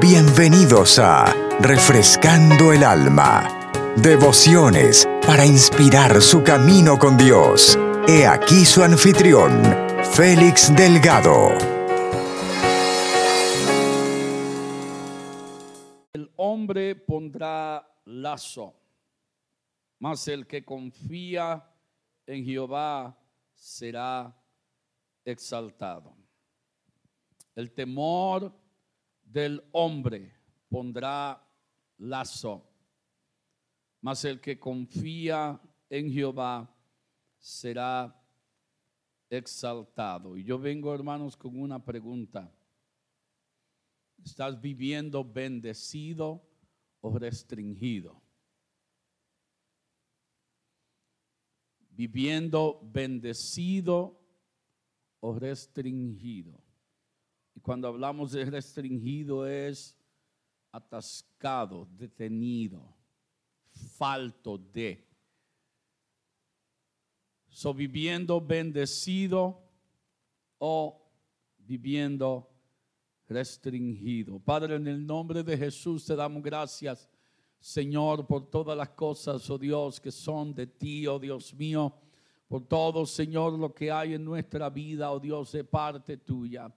[0.00, 3.72] Bienvenidos a Refrescando el Alma.
[3.96, 7.78] Devociones para inspirar su camino con Dios.
[8.06, 9.62] He aquí su anfitrión,
[10.12, 11.48] Félix Delgado.
[16.12, 18.74] El hombre pondrá lazo,
[19.98, 21.64] mas el que confía
[22.26, 23.18] en Jehová
[23.54, 24.36] será
[25.24, 26.13] exaltado.
[27.54, 28.52] El temor
[29.22, 30.32] del hombre
[30.68, 31.40] pondrá
[31.98, 32.68] lazo,
[34.00, 36.74] mas el que confía en Jehová
[37.38, 38.20] será
[39.30, 40.36] exaltado.
[40.36, 42.52] Y yo vengo, hermanos, con una pregunta.
[44.24, 46.42] ¿Estás viviendo bendecido
[47.00, 48.20] o restringido?
[51.90, 54.20] Viviendo bendecido
[55.20, 56.63] o restringido.
[57.64, 59.96] Cuando hablamos de restringido es
[60.70, 62.94] atascado, detenido,
[63.96, 65.08] falto de.
[67.48, 69.62] So viviendo bendecido
[70.58, 71.10] o
[71.56, 72.50] viviendo
[73.26, 74.38] restringido.
[74.40, 77.08] Padre, en el nombre de Jesús te damos gracias,
[77.58, 81.94] Señor, por todas las cosas, oh Dios, que son de ti, oh Dios mío,
[82.46, 86.70] por todo, Señor, lo que hay en nuestra vida, oh Dios, de parte tuya.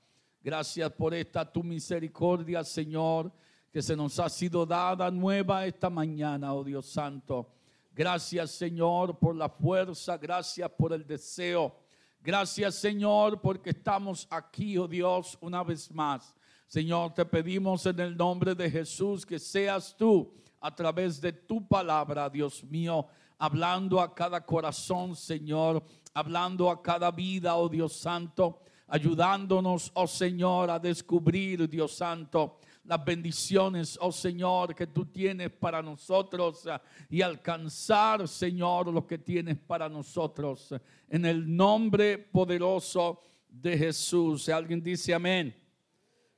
[0.48, 3.30] Gracias por esta tu misericordia, Señor,
[3.70, 7.50] que se nos ha sido dada nueva esta mañana, oh Dios Santo.
[7.94, 11.76] Gracias, Señor, por la fuerza, gracias por el deseo.
[12.22, 16.34] Gracias, Señor, porque estamos aquí, oh Dios, una vez más.
[16.66, 21.68] Señor, te pedimos en el nombre de Jesús que seas tú a través de tu
[21.68, 23.06] palabra, Dios mío,
[23.38, 30.70] hablando a cada corazón, Señor, hablando a cada vida, oh Dios Santo ayudándonos, oh Señor,
[30.70, 36.80] a descubrir, Dios Santo, las bendiciones, oh Señor, que tú tienes para nosotros eh,
[37.10, 40.74] y alcanzar, Señor, lo que tienes para nosotros.
[41.10, 44.48] En el nombre poderoso de Jesús.
[44.50, 45.54] Alguien dice amén.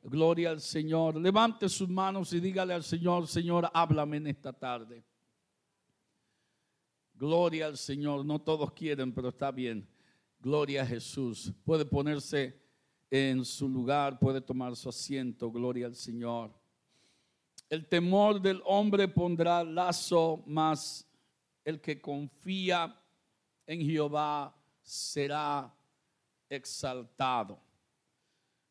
[0.02, 1.18] Gloria al Señor.
[1.18, 5.04] Levante sus manos y dígale al Señor, Señor, háblame en esta tarde.
[7.14, 8.26] Gloria al Señor.
[8.26, 9.88] No todos quieren, pero está bien.
[10.42, 11.52] Gloria a Jesús.
[11.66, 12.58] Puede ponerse
[13.12, 15.52] en su lugar, puede tomar su asiento.
[15.52, 16.52] Gloria al Señor.
[17.70, 21.06] El temor del hombre pondrá lazo, mas
[21.66, 22.98] el que confía
[23.68, 25.76] en Jehová será
[26.50, 27.60] exaltado.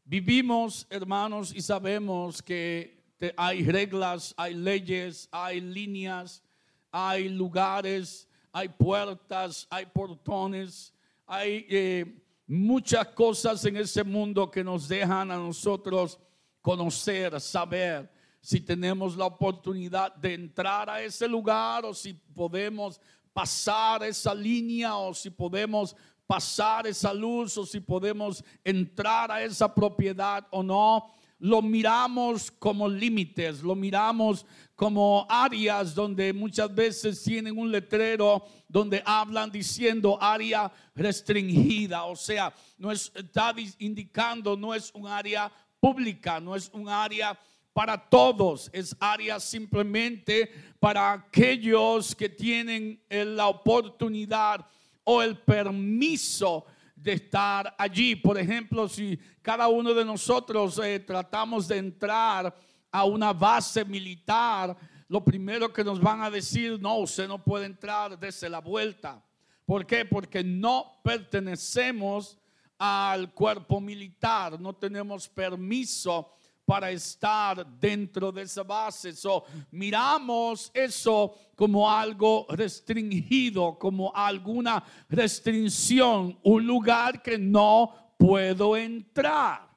[0.05, 3.05] Vivimos, hermanos, y sabemos que
[3.37, 6.43] hay reglas, hay leyes, hay líneas,
[6.91, 10.95] hay lugares, hay puertas, hay portones
[11.29, 16.19] hay eh, muchas cosas en ese mundo que nos dejan a nosotros
[16.63, 18.11] conocer, saber.
[18.41, 22.99] Si tenemos la oportunidad de entrar a ese lugar o si podemos
[23.35, 25.95] pasar esa línea o si podemos
[26.27, 32.89] pasar esa luz o si podemos entrar a esa propiedad o no lo miramos como
[32.89, 34.45] límites, lo miramos
[34.75, 42.53] como áreas donde muchas veces tienen un letrero donde hablan diciendo área restringida, o sea,
[42.77, 45.51] no está indicando no es un área
[45.81, 47.39] pública, no es un área
[47.73, 50.51] para todos, es área simplemente
[50.81, 54.67] para aquellos que tienen la oportunidad
[55.05, 56.67] o el permiso
[57.03, 58.17] de estar allí.
[58.17, 62.55] Por ejemplo, si cada uno de nosotros eh, tratamos de entrar
[62.91, 64.77] a una base militar,
[65.09, 69.25] lo primero que nos van a decir, no, usted no puede entrar, desde la vuelta.
[69.65, 70.05] ¿Por qué?
[70.05, 72.39] Porque no pertenecemos
[72.79, 76.33] al cuerpo militar, no tenemos permiso
[76.69, 79.15] para estar dentro de esa base.
[79.15, 89.68] So, miramos eso como algo restringido, como alguna restricción, un lugar que no puedo entrar.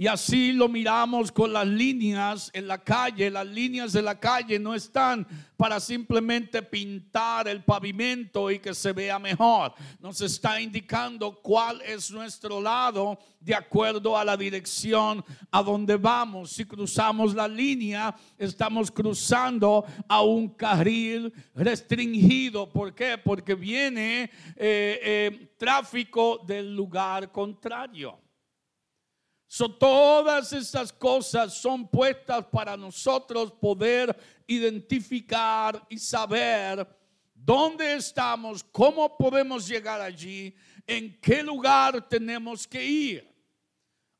[0.00, 3.30] Y así lo miramos con las líneas en la calle.
[3.30, 5.26] Las líneas de la calle no están
[5.58, 9.74] para simplemente pintar el pavimento y que se vea mejor.
[9.98, 16.52] Nos está indicando cuál es nuestro lado de acuerdo a la dirección a donde vamos.
[16.52, 22.70] Si cruzamos la línea, estamos cruzando a un carril restringido.
[22.70, 23.18] ¿Por qué?
[23.18, 28.29] Porque viene eh, eh, tráfico del lugar contrario.
[29.52, 34.16] So, todas estas cosas son puestas para nosotros poder
[34.46, 36.86] identificar y saber
[37.34, 40.54] dónde estamos, cómo podemos llegar allí,
[40.86, 43.28] en qué lugar tenemos que ir.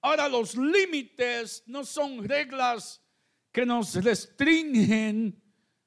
[0.01, 3.01] Ahora los límites no son reglas
[3.53, 5.41] que nos restringen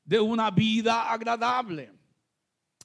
[0.05, 1.91] de una vida agradable.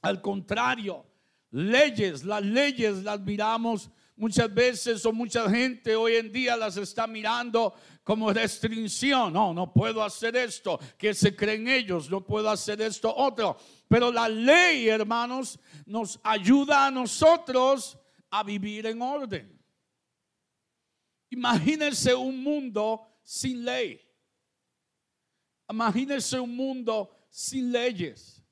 [0.02, 1.06] Al contrario,
[1.52, 7.06] leyes, las leyes las miramos muchas veces o mucha gente hoy en día las está
[7.06, 9.32] mirando como restricción.
[9.32, 13.56] No, no puedo hacer esto, que se creen ellos, no puedo hacer esto otro.
[13.88, 17.96] Pero la ley, hermanos, nos ayuda a nosotros
[18.30, 19.58] a vivir en orden.
[21.30, 24.00] Imagínense un mundo sin ley.
[25.70, 28.42] Imagínense un mundo sin leyes.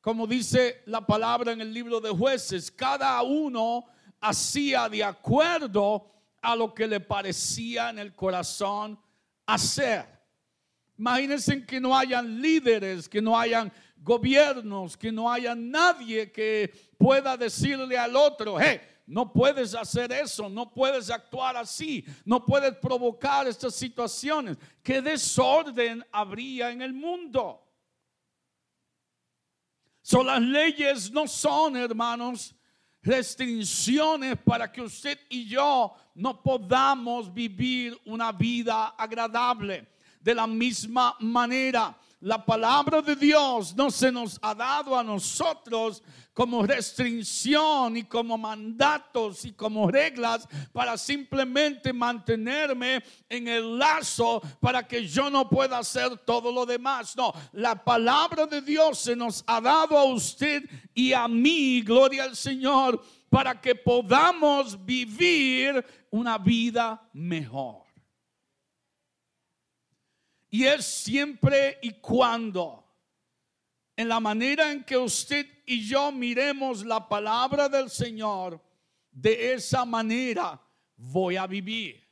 [0.00, 3.86] Como dice la palabra en el libro de jueces, cada uno
[4.24, 6.10] hacía de acuerdo
[6.40, 8.98] a lo que le parecía en el corazón
[9.44, 10.06] hacer.
[10.96, 17.36] Imagínense que no hayan líderes, que no hayan gobiernos, que no haya nadie que pueda
[17.36, 23.46] decirle al otro, hey, no puedes hacer eso, no puedes actuar así, no puedes provocar
[23.46, 24.56] estas situaciones.
[24.82, 27.60] ¿Qué desorden habría en el mundo?
[30.00, 32.54] Son las leyes no son, hermanos,
[33.04, 39.86] restricciones para que usted y yo no podamos vivir una vida agradable.
[40.20, 46.02] De la misma manera, la palabra de Dios no se nos ha dado a nosotros
[46.32, 54.88] como restricción y como mandatos y como reglas para simplemente mantenerme en el lazo para
[54.88, 57.14] que yo no pueda hacer todo lo demás.
[57.14, 62.24] No, la palabra de Dios se nos ha dado a usted y a mí, gloria
[62.24, 67.83] al Señor, para que podamos vivir una vida mejor.
[70.54, 72.84] Y es siempre y cuando,
[73.96, 78.62] en la manera en que usted y yo miremos la palabra del Señor,
[79.10, 80.62] de esa manera
[80.94, 82.08] voy a vivir.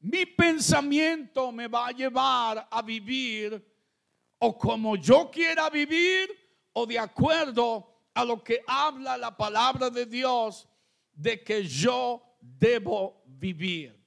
[0.00, 3.62] Mi pensamiento me va a llevar a vivir
[4.38, 6.30] o como yo quiera vivir
[6.72, 10.66] o de acuerdo a lo que habla la palabra de Dios
[11.12, 14.03] de que yo debo vivir.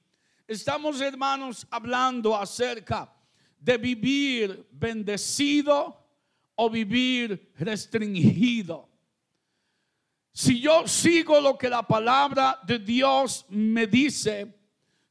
[0.48, 3.12] Estamos, hermanos, hablando acerca
[3.60, 5.94] de vivir bendecido
[6.54, 8.88] o vivir restringido.
[10.32, 14.58] Si yo sigo lo que la palabra de Dios me dice,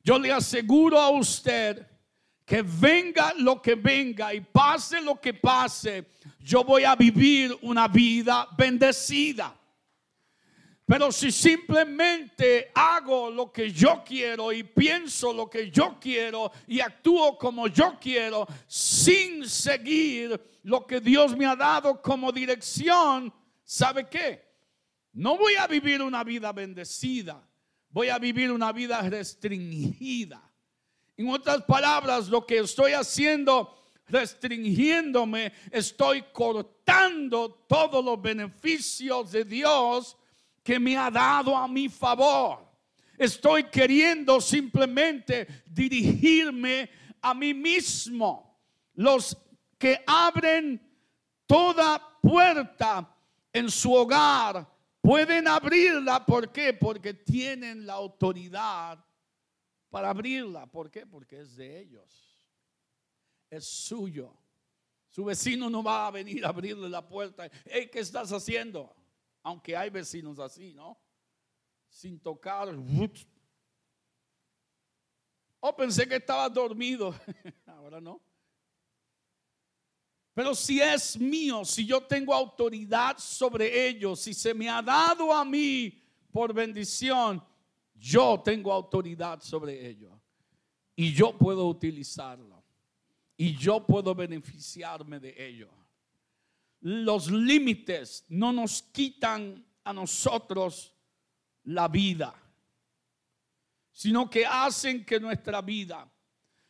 [0.03, 1.85] yo le aseguro a usted
[2.43, 6.07] que venga lo que venga y pase lo que pase,
[6.39, 9.55] yo voy a vivir una vida bendecida.
[10.87, 16.79] Pero si simplemente hago lo que yo quiero y pienso lo que yo quiero y
[16.79, 23.33] actúo como yo quiero sin seguir lo que Dios me ha dado como dirección,
[23.65, 24.47] ¿sabe qué?
[25.11, 27.45] No voy a vivir una vida bendecida,
[27.89, 30.41] voy a vivir una vida restringida.
[31.17, 40.15] En otras palabras, lo que estoy haciendo restringiéndome, estoy cortando todos los beneficios de Dios
[40.67, 42.59] que me ha dado a mi favor.
[43.17, 46.89] Estoy queriendo simplemente dirigirme
[47.21, 48.59] a mí mismo.
[48.95, 49.37] Los
[49.77, 50.85] que abren
[51.45, 53.15] toda puerta
[53.53, 54.69] en su hogar
[54.99, 56.25] pueden abrirla.
[56.25, 56.73] ¿Por qué?
[56.73, 59.01] Porque tienen la autoridad
[59.89, 60.65] para abrirla.
[60.65, 61.05] ¿Por qué?
[61.05, 62.45] Porque es de ellos.
[63.49, 64.35] Es suyo.
[65.07, 67.49] Su vecino no va a venir a abrirle la puerta.
[67.49, 68.93] ¿qué estás haciendo?
[69.47, 70.99] Aunque hay vecinos así, ¿no?
[71.87, 72.67] Sin tocar.
[75.61, 77.15] Oh, pensé que estaba dormido.
[77.65, 78.19] Ahora no.
[80.33, 85.33] Pero si es mío, si yo tengo autoridad sobre ellos, si se me ha dado
[85.33, 85.97] a mí
[86.29, 87.41] por bendición,
[87.95, 90.11] yo tengo autoridad sobre ellos.
[90.93, 92.61] Y yo puedo utilizarlo.
[93.37, 95.77] Y yo puedo beneficiarme de ello
[96.81, 100.93] los límites no nos quitan a nosotros
[101.63, 102.33] la vida,
[103.91, 106.09] sino que hacen que nuestra vida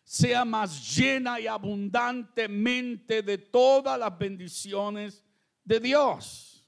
[0.03, 5.23] sea más llena y abundantemente de todas las bendiciones
[5.63, 6.65] de Dios.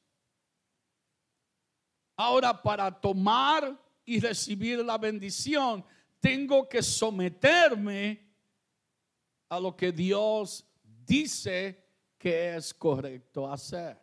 [2.18, 5.86] Ahora, para tomar y recibir la bendición,
[6.20, 8.30] tengo que someterme
[9.48, 11.89] a lo que Dios dice
[12.20, 13.98] que es correcto hacer.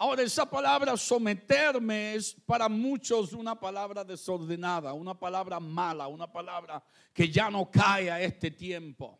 [0.00, 6.84] Ahora, esa palabra someterme es para muchos una palabra desordenada, una palabra mala, una palabra
[7.12, 9.18] que ya no cae a este tiempo.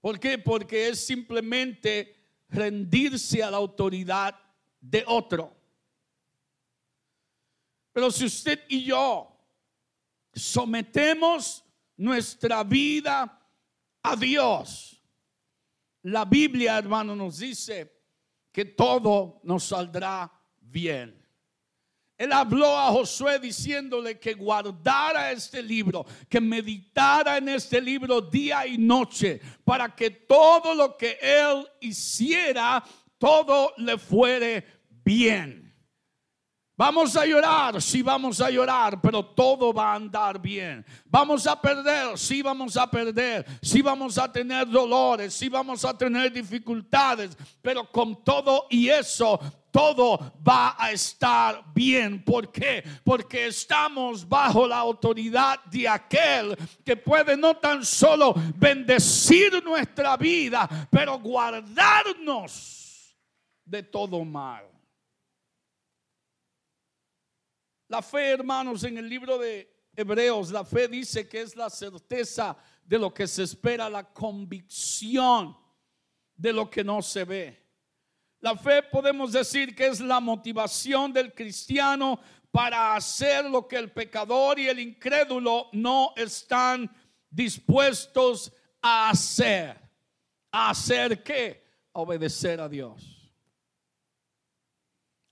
[0.00, 0.38] ¿Por qué?
[0.38, 2.16] Porque es simplemente
[2.48, 4.36] rendirse a la autoridad
[4.80, 5.54] de otro.
[7.92, 9.28] Pero si usted y yo
[10.34, 11.62] sometemos
[11.96, 13.41] nuestra vida
[14.02, 15.00] a Dios,
[16.02, 17.92] la Biblia, hermano, nos dice
[18.50, 20.30] que todo nos saldrá
[20.60, 21.22] bien.
[22.18, 28.66] Él habló a Josué diciéndole que guardara este libro, que meditara en este libro día
[28.66, 32.84] y noche, para que todo lo que él hiciera,
[33.18, 35.61] todo le fuere bien.
[36.84, 40.84] Vamos a llorar, sí vamos a llorar, pero todo va a andar bien.
[41.04, 45.96] Vamos a perder, sí vamos a perder, sí vamos a tener dolores, sí vamos a
[45.96, 49.38] tener dificultades, pero con todo y eso
[49.70, 52.24] todo va a estar bien.
[52.24, 52.82] ¿Por qué?
[53.04, 60.68] Porque estamos bajo la autoridad de aquel que puede no tan solo bendecir nuestra vida,
[60.90, 63.14] pero guardarnos
[63.64, 64.72] de todo mal.
[67.92, 72.56] La fe, hermanos, en el libro de Hebreos, la fe dice que es la certeza
[72.86, 75.54] de lo que se espera, la convicción
[76.34, 77.62] de lo que no se ve.
[78.40, 82.18] La fe podemos decir que es la motivación del cristiano
[82.50, 86.90] para hacer lo que el pecador y el incrédulo no están
[87.28, 89.78] dispuestos a hacer.
[90.50, 91.62] ¿A hacer qué?
[91.92, 93.30] A obedecer a Dios.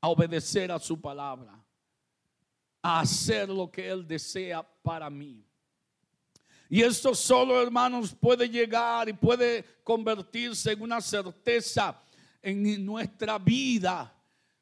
[0.03, 1.60] A obedecer a su palabra
[2.83, 5.45] a hacer lo que Él desea para mí.
[6.69, 12.01] Y esto solo, hermanos, puede llegar y puede convertirse en una certeza
[12.41, 14.15] en nuestra vida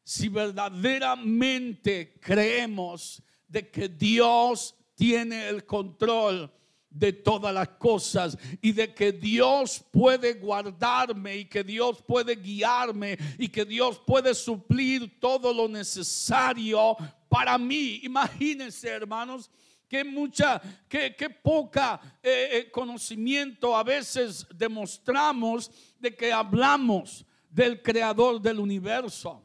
[0.02, 6.50] si verdaderamente creemos de que Dios tiene el control
[6.88, 13.18] de todas las cosas y de que Dios puede guardarme y que Dios puede guiarme
[13.38, 16.96] y que Dios puede suplir todo lo necesario
[17.28, 18.00] para mí.
[18.02, 19.50] Imagínense, hermanos,
[19.88, 28.40] que mucha, que, poca eh, eh, conocimiento a veces demostramos de que hablamos del creador
[28.40, 29.42] del universo,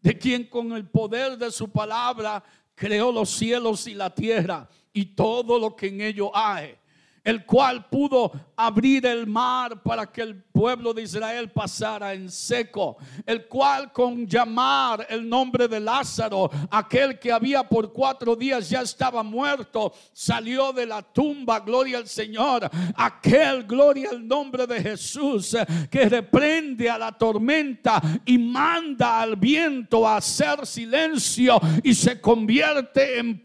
[0.00, 2.42] de quien con el poder de su palabra
[2.74, 6.76] creó los cielos y la tierra y todo lo que en ello hay
[7.26, 12.98] el cual pudo abrir el mar para que el pueblo de Israel pasara en seco,
[13.26, 18.80] el cual con llamar el nombre de Lázaro, aquel que había por cuatro días ya
[18.80, 25.56] estaba muerto, salió de la tumba, gloria al Señor, aquel, gloria al nombre de Jesús,
[25.90, 33.18] que reprende a la tormenta y manda al viento a hacer silencio y se convierte
[33.18, 33.40] en,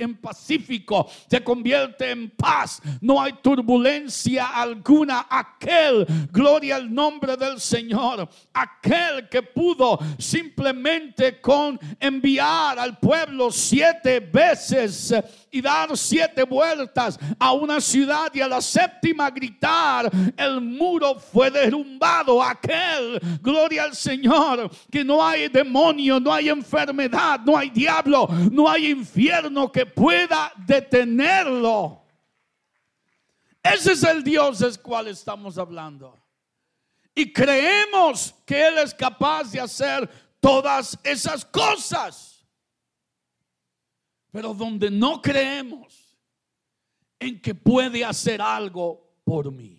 [0.00, 5.26] en pacífico, se convierte en paz no hay turbulencia alguna.
[5.28, 14.20] Aquel, gloria al nombre del Señor, aquel que pudo simplemente con enviar al pueblo siete
[14.20, 15.14] veces
[15.50, 21.50] y dar siete vueltas a una ciudad y a la séptima gritar, el muro fue
[21.50, 22.42] derrumbado.
[22.42, 28.68] Aquel, gloria al Señor, que no hay demonio, no hay enfermedad, no hay diablo, no
[28.68, 32.05] hay infierno que pueda detenerlo.
[33.74, 36.18] Ese es el Dios del cual estamos hablando.
[37.14, 40.08] Y creemos que Él es capaz de hacer
[40.40, 42.46] todas esas cosas.
[44.30, 46.16] Pero donde no creemos
[47.18, 49.75] en que puede hacer algo por mí.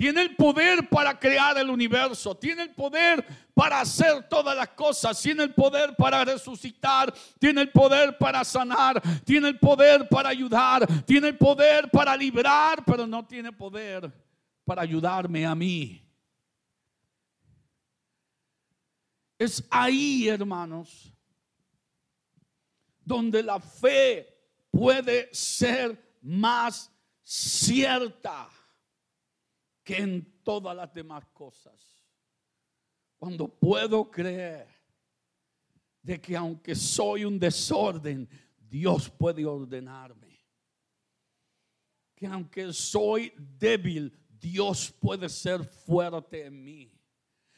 [0.00, 2.34] Tiene el poder para crear el universo.
[2.34, 5.20] Tiene el poder para hacer todas las cosas.
[5.20, 7.12] Tiene el poder para resucitar.
[7.38, 9.02] Tiene el poder para sanar.
[9.26, 10.86] Tiene el poder para ayudar.
[11.04, 12.82] Tiene el poder para librar.
[12.82, 14.10] Pero no tiene poder
[14.64, 16.02] para ayudarme a mí.
[19.38, 21.12] Es ahí, hermanos,
[23.04, 24.34] donde la fe
[24.70, 26.90] puede ser más
[27.22, 28.48] cierta
[29.90, 31.74] que en todas las demás cosas.
[33.18, 34.68] Cuando puedo creer
[36.00, 40.38] de que aunque soy un desorden, Dios puede ordenarme.
[42.14, 46.92] Que aunque soy débil, Dios puede ser fuerte en mí.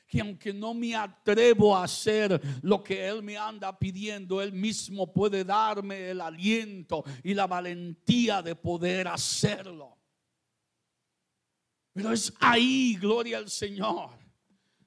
[0.06, 5.12] Que aunque no me atrevo a hacer lo que Él me anda pidiendo, Él mismo
[5.12, 10.01] puede darme el aliento y la valentía de poder hacerlo.
[11.92, 14.10] Pero es ahí, gloria al Señor,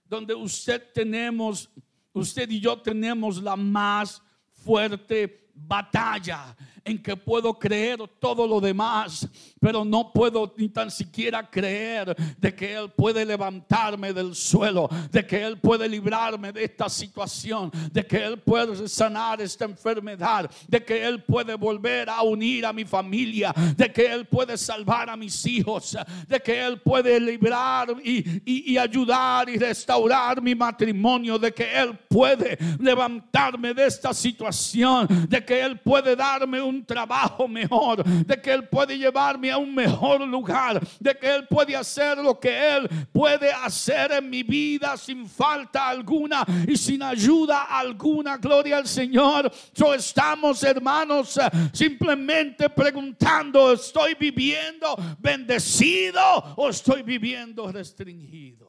[0.06, 1.70] donde usted tenemos,
[2.14, 4.22] usted y yo tenemos la más
[4.52, 6.56] fuerte batalla.
[6.86, 9.28] En que puedo creer todo lo demás,
[9.60, 15.26] pero no puedo ni tan siquiera creer de que Él puede levantarme del suelo, de
[15.26, 20.84] que Él puede librarme de esta situación, de que Él puede sanar esta enfermedad, de
[20.84, 25.18] que Él puede volver a unir a mi familia, de que Él puede salvar a
[25.18, 31.52] mis hijos, de que Él puede librar y, y ayudar y restaurar mi matrimonio, de
[31.52, 38.04] que Él puede levantarme de esta situación, de que Él puede darme un trabajo mejor,
[38.04, 42.40] de que Él puede llevarme a un mejor lugar, de que Él puede hacer lo
[42.40, 48.38] que Él puede hacer en mi vida sin falta alguna y sin ayuda alguna.
[48.38, 49.52] Gloria al Señor.
[49.74, 51.40] So estamos, hermanos,
[51.72, 56.22] simplemente preguntando, ¿estoy viviendo bendecido
[56.56, 58.65] o estoy viviendo restringido?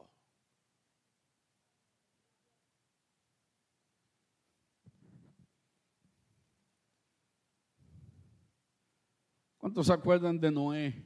[9.67, 11.05] ¿Cuántos se acuerdan de Noé?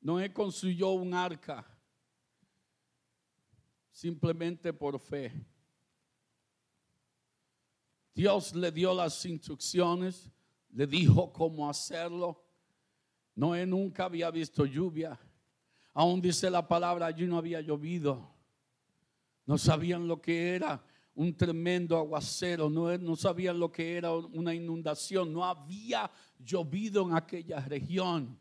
[0.00, 1.66] Noé construyó un arca
[3.90, 5.32] simplemente por fe.
[8.14, 10.30] Dios le dio las instrucciones,
[10.68, 12.40] le dijo cómo hacerlo.
[13.34, 15.18] Noé nunca había visto lluvia.
[15.92, 18.32] Aún dice la palabra, allí no había llovido.
[19.44, 24.54] No sabían lo que era un tremendo aguacero, no, no sabían lo que era una
[24.54, 28.38] inundación, no había llovido en aquella región.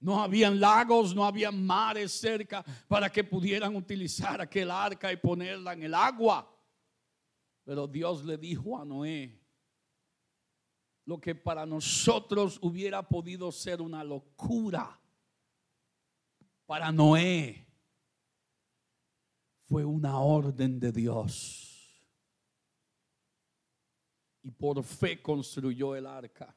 [0.00, 5.74] No habían lagos, no habían mares cerca para que pudieran utilizar aquel arca y ponerla
[5.74, 6.52] en el agua.
[7.64, 9.40] Pero Dios le dijo a Noé
[11.04, 14.98] lo que para nosotros hubiera podido ser una locura.
[16.66, 17.66] Para Noé
[19.72, 21.98] fue una orden de Dios.
[24.42, 26.54] Y por fe construyó el arca.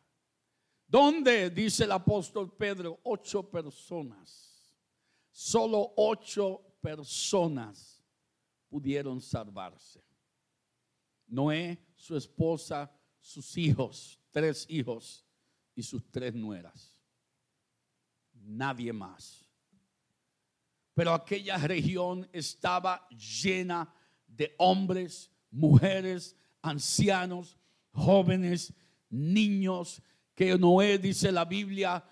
[0.85, 1.49] ¿Dónde?
[1.49, 4.77] Dice el apóstol Pedro, ocho personas.
[5.31, 8.03] Solo ocho personas
[8.67, 10.03] pudieron salvarse.
[11.25, 12.91] Noé, su esposa,
[13.21, 15.25] sus hijos, tres hijos
[15.73, 16.99] y sus tres nueras.
[18.33, 19.44] Nadie más.
[20.95, 23.93] Pero aquella región estaba llena
[24.25, 27.57] de hombres, mujeres, ancianos,
[27.91, 28.73] jóvenes,
[29.09, 30.01] niños,
[30.33, 32.03] que Noé, dice la Biblia,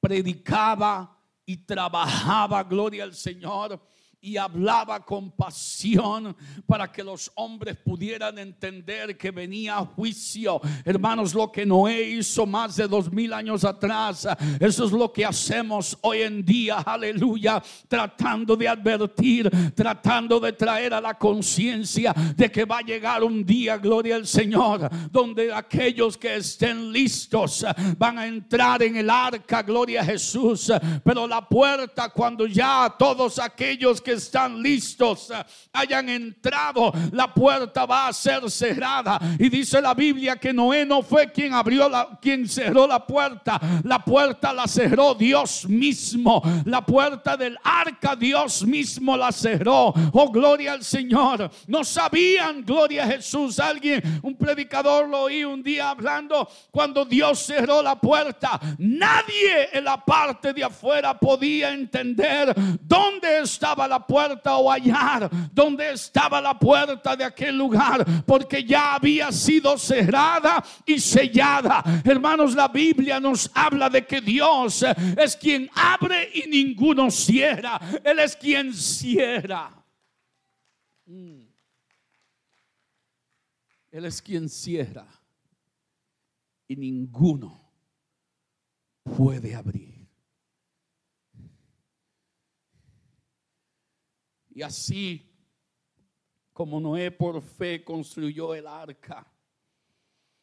[0.00, 3.80] predicaba y trabajaba, gloria al Señor
[4.20, 10.60] y hablaba con pasión para que los hombres pudieran entender que venía juicio.
[10.84, 14.26] Hermanos, lo que Noé hizo más de dos mil años atrás,
[14.58, 20.94] eso es lo que hacemos hoy en día, aleluya, tratando de advertir, tratando de traer
[20.94, 26.16] a la conciencia de que va a llegar un día, gloria al Señor, donde aquellos
[26.16, 27.64] que estén listos
[27.96, 30.72] van a entrar en el arca, gloria a Jesús,
[31.04, 37.84] pero la puerta cuando ya todos aquellos que están listos eh, hayan entrado, la puerta
[37.86, 39.18] va a ser cerrada.
[39.36, 43.60] Y dice la Biblia que Noé no fue quien abrió la, quien cerró la puerta.
[43.82, 46.40] La puerta la cerró Dios mismo.
[46.66, 49.92] La puerta del arca Dios mismo la cerró.
[50.12, 51.50] Oh, gloria al Señor.
[51.66, 53.58] No sabían, gloria a Jesús.
[53.58, 58.60] Alguien, un predicador lo oí un día hablando cuando Dios cerró la puerta.
[58.78, 65.92] Nadie en la parte de afuera podía entender dónde estaba la puerta o hallar donde
[65.92, 71.82] estaba la puerta de aquel lugar, porque ya había sido cerrada y sellada.
[72.04, 74.84] Hermanos, la Biblia nos habla de que Dios
[75.16, 77.80] es quien abre y ninguno cierra.
[78.02, 79.70] Él es quien cierra.
[81.06, 81.46] Mm.
[83.92, 85.06] Él es quien cierra
[86.68, 87.66] y ninguno
[89.16, 89.95] puede abrir.
[94.56, 95.22] Y así
[96.54, 99.30] como Noé por fe construyó el arca,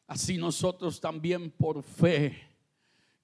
[0.06, 2.40] así nosotros también por fe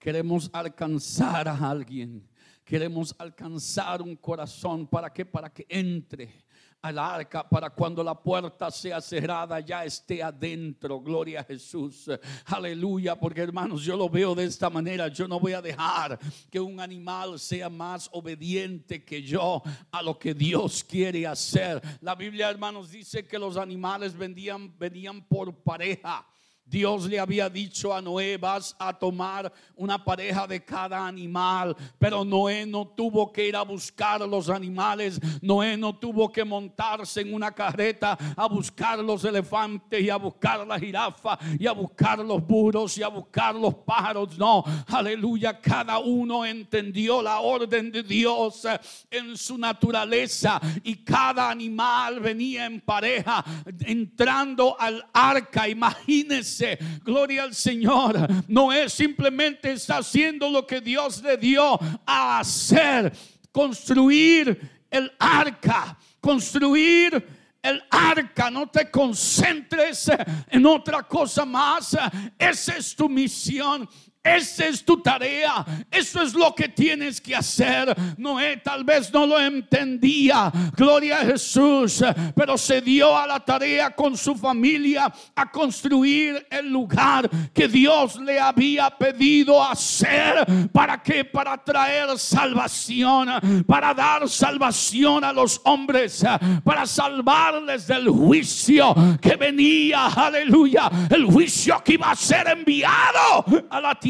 [0.01, 2.29] queremos alcanzar a alguien.
[2.65, 6.43] Queremos alcanzar un corazón para que para que entre
[6.83, 11.01] al arca para cuando la puerta sea cerrada ya esté adentro.
[11.01, 12.11] Gloria a Jesús.
[12.47, 13.19] Aleluya.
[13.19, 15.09] Porque hermanos, yo lo veo de esta manera.
[15.09, 16.19] Yo no voy a dejar
[16.51, 21.81] que un animal sea más obediente que yo a lo que Dios quiere hacer.
[22.01, 26.27] La Biblia, hermanos, dice que los animales venían, venían por pareja.
[26.71, 32.25] Dios le había dicho a Noé, vas a tomar una pareja de cada animal, pero
[32.25, 37.35] Noé no tuvo que ir a buscar los animales, Noé no tuvo que montarse en
[37.35, 42.47] una carreta a buscar los elefantes y a buscar la jirafa y a buscar los
[42.47, 48.63] burros y a buscar los pájaros, no, aleluya, cada uno entendió la orden de Dios
[49.11, 53.45] en su naturaleza y cada animal venía en pareja
[53.81, 56.60] entrando al arca, imagínense
[57.05, 58.29] gloria al Señor.
[58.49, 63.13] No es simplemente está haciendo lo que Dios le dio a hacer,
[63.53, 70.11] construir el arca, construir el arca, no te concentres
[70.49, 71.97] en otra cosa más.
[72.39, 73.89] Esa es tu misión.
[74.23, 75.65] Esa es tu tarea.
[75.91, 77.97] Eso es lo que tienes que hacer.
[78.19, 80.53] Noé tal vez no lo entendía.
[80.77, 82.05] Gloria a Jesús.
[82.35, 88.17] Pero se dio a la tarea con su familia a construir el lugar que Dios
[88.17, 90.69] le había pedido hacer.
[90.71, 91.25] ¿Para qué?
[91.25, 93.65] Para traer salvación.
[93.67, 96.23] Para dar salvación a los hombres.
[96.63, 100.09] Para salvarles del juicio que venía.
[100.09, 100.91] Aleluya.
[101.09, 104.10] El juicio que iba a ser enviado a la tierra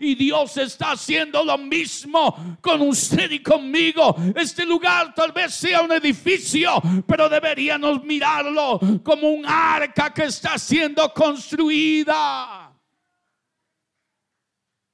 [0.00, 4.16] y Dios está haciendo lo mismo con usted y conmigo.
[4.34, 10.58] Este lugar tal vez sea un edificio, pero deberíamos mirarlo como un arca que está
[10.58, 12.70] siendo construida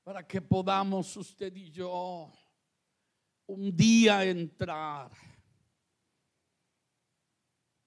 [0.05, 2.33] para que podamos usted y yo
[3.47, 5.11] un día entrar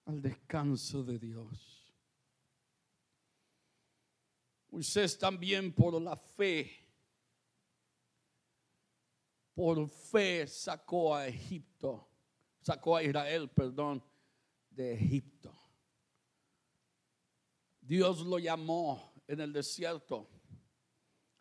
[0.05, 1.68] al descanso de Dios.
[4.71, 6.71] Moisés también por la fe,
[9.53, 12.07] por fe sacó a Egipto,
[12.61, 14.03] sacó a Israel, perdón,
[14.69, 15.53] de Egipto.
[17.81, 20.29] Dios lo llamó en el desierto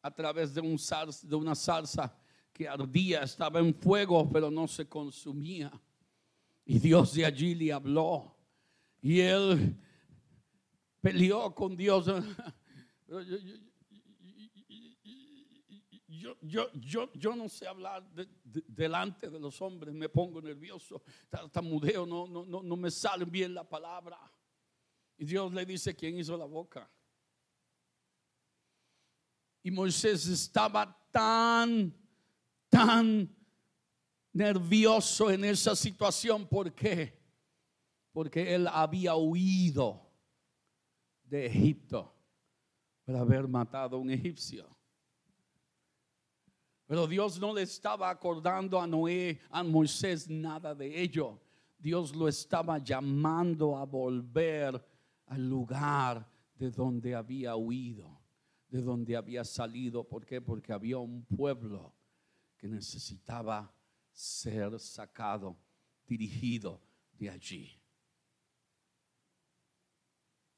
[0.00, 0.78] a través de, un
[1.22, 2.16] de una salsa
[2.52, 5.70] que ardía, estaba en fuego, pero no se consumía.
[6.64, 8.34] Y Dios de allí le habló.
[9.00, 9.76] Y él
[11.00, 12.06] peleó con Dios.
[13.08, 13.22] Yo,
[16.42, 18.06] yo, yo, yo, no sé hablar
[18.44, 23.54] delante de los hombres, me pongo nervioso, tartamudeo, no, no, no, no me sale bien
[23.54, 24.18] la palabra.
[25.16, 26.90] Y Dios le dice quién hizo la boca.
[29.62, 31.94] Y Moisés estaba tan,
[32.68, 33.34] tan
[34.32, 36.46] nervioso en esa situación.
[36.46, 37.18] ¿Por qué?
[38.12, 40.12] Porque él había huido
[41.24, 42.17] de Egipto
[43.08, 44.68] por haber matado a un egipcio.
[46.86, 51.40] Pero Dios no le estaba acordando a Noé, a Moisés, nada de ello.
[51.78, 54.86] Dios lo estaba llamando a volver
[55.24, 58.20] al lugar de donde había huido,
[58.68, 60.04] de donde había salido.
[60.04, 60.42] ¿Por qué?
[60.42, 61.94] Porque había un pueblo
[62.58, 63.74] que necesitaba
[64.12, 65.56] ser sacado,
[66.06, 66.78] dirigido
[67.12, 67.72] de allí.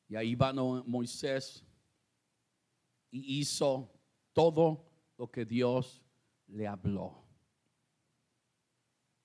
[0.08, 1.64] Y ahí va Moisés
[3.10, 3.90] y hizo
[4.32, 6.02] todo lo que Dios
[6.46, 7.24] le habló.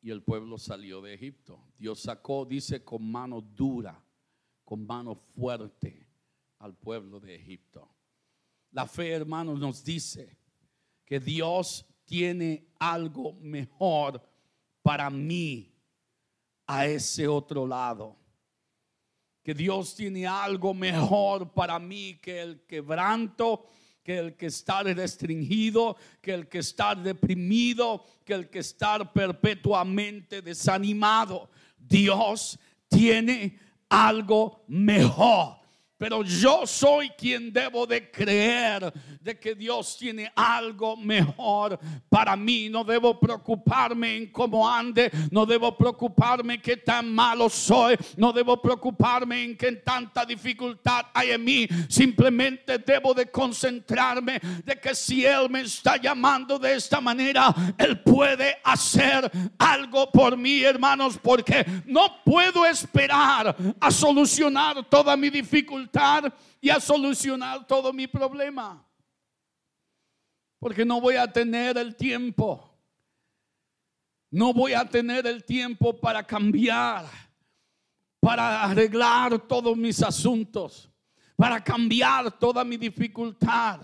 [0.02, 1.64] Y el pueblo salió de Egipto.
[1.78, 4.04] Dios sacó, dice, con mano dura,
[4.64, 6.08] con mano fuerte
[6.60, 7.90] al pueblo de Egipto.
[8.72, 10.38] La fe, hermanos, nos dice
[11.06, 14.22] que Dios tiene algo mejor
[14.82, 15.74] para mí
[16.68, 18.25] a ese otro lado
[19.46, 23.68] que Dios tiene algo mejor para mí que el quebranto,
[24.02, 30.42] que el que estar restringido, que el que estar deprimido, que el que estar perpetuamente
[30.42, 31.52] desanimado.
[31.78, 35.58] Dios tiene algo mejor.
[35.98, 41.80] Pero yo soy quien debo de creer de que Dios tiene algo mejor
[42.10, 42.68] para mí.
[42.68, 45.10] No debo preocuparme en cómo ande.
[45.32, 47.96] No debo preocuparme que tan malo soy.
[48.18, 51.68] No debo preocuparme en que tanta dificultad hay en mí.
[51.88, 58.02] Simplemente debo de concentrarme de que si Él me está llamando de esta manera, Él
[58.02, 65.85] puede hacer algo por mí, hermanos, porque no puedo esperar a solucionar toda mi dificultad
[66.62, 68.86] y a solucionar todo mi problema.
[70.60, 72.72] Porque no voy a tener el tiempo.
[74.32, 77.06] No voy a tener el tiempo para cambiar,
[78.20, 80.90] para arreglar todos mis asuntos,
[81.38, 83.82] para cambiar toda mi dificultad.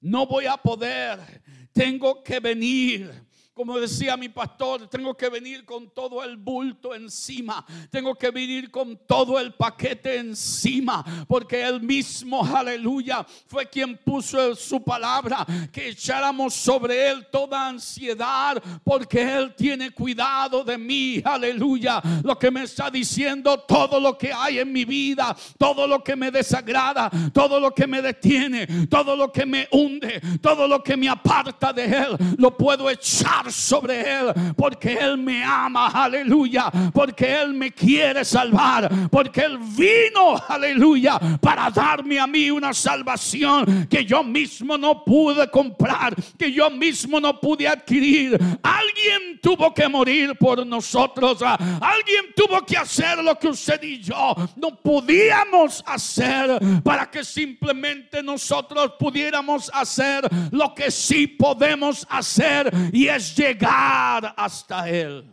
[0.00, 1.42] No voy a poder.
[1.72, 3.25] Tengo que venir
[3.56, 7.64] Como decía mi pastor, tengo que venir con todo el bulto encima.
[7.90, 11.02] Tengo que venir con todo el paquete encima.
[11.26, 15.46] Porque Él mismo, aleluya, fue quien puso su palabra.
[15.72, 18.62] Que echáramos sobre Él toda ansiedad.
[18.84, 21.22] Porque Él tiene cuidado de mí.
[21.24, 22.02] Aleluya.
[22.24, 26.14] Lo que me está diciendo, todo lo que hay en mi vida, todo lo que
[26.14, 30.94] me desagrada, todo lo que me detiene, todo lo que me hunde, todo lo que
[30.94, 37.40] me aparta de Él, lo puedo echar sobre él, porque él me ama, aleluya, porque
[37.40, 44.04] él me quiere salvar, porque él vino, aleluya, para darme a mí una salvación que
[44.04, 48.38] yo mismo no pude comprar, que yo mismo no pude adquirir.
[48.62, 54.34] Alguien tuvo que morir por nosotros, alguien tuvo que hacer lo que usted y yo
[54.56, 63.08] no podíamos hacer para que simplemente nosotros pudiéramos hacer lo que sí podemos hacer y
[63.08, 65.32] es llegar hasta Él.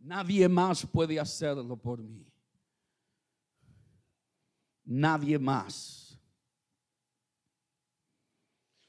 [0.00, 2.26] Nadie más puede hacerlo por mí.
[4.84, 6.18] Nadie más.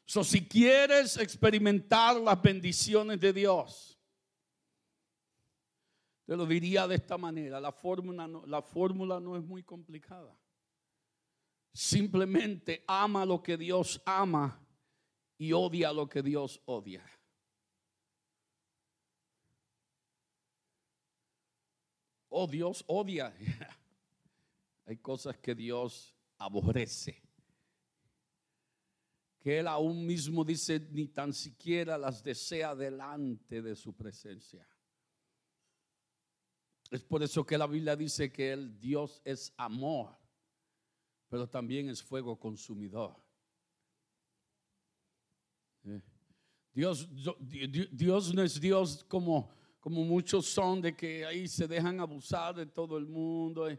[0.06, 4.00] So, si quieres experimentar las bendiciones de Dios,
[6.26, 10.36] te lo diría de esta manera, la fórmula no, la fórmula no es muy complicada.
[11.74, 14.60] Simplemente ama lo que Dios ama
[15.42, 17.04] y odia lo que Dios odia.
[22.30, 23.36] Oh, Dios odia.
[24.86, 27.24] Hay cosas que Dios aborrece.
[29.40, 34.70] Que Él aún mismo dice, ni tan siquiera las desea delante de su presencia.
[36.92, 40.16] Es por eso que la Biblia dice que el Dios es amor,
[41.30, 43.21] pero también es fuego consumidor.
[46.74, 47.08] Dios,
[47.92, 52.66] Dios no es Dios como, como muchos son de que ahí se dejan abusar de
[52.66, 53.70] todo el mundo.
[53.70, 53.78] Y,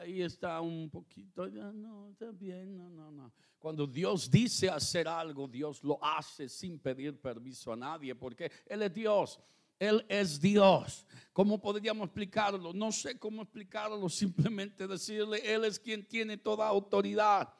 [0.00, 3.32] ahí está un poquito, no, está bien, no, no, no.
[3.58, 8.82] Cuando Dios dice hacer algo, Dios lo hace sin pedir permiso a nadie, porque Él
[8.82, 9.40] es Dios.
[9.78, 11.06] Él es Dios.
[11.32, 12.72] ¿Cómo podríamos explicarlo?
[12.72, 17.52] No sé cómo explicarlo, simplemente decirle, Él es quien tiene toda autoridad.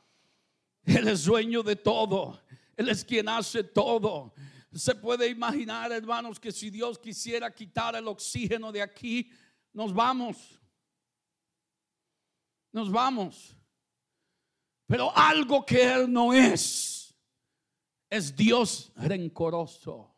[0.84, 2.40] Él es dueño de todo.
[2.76, 4.32] Él es quien hace todo.
[4.72, 9.30] Se puede imaginar, hermanos, que si Dios quisiera quitar el oxígeno de aquí,
[9.72, 10.60] nos vamos.
[12.72, 13.56] Nos vamos.
[14.86, 17.16] Pero algo que Él no es,
[18.08, 20.14] es Dios rencoroso.